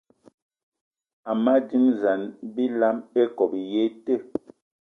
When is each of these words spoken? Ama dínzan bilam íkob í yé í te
Ama 1.31 1.53
dínzan 1.67 2.21
bilam 2.55 2.97
íkob 3.21 3.51
í 3.61 3.63
yé 3.75 3.83
í 3.91 3.97
te 4.03 4.15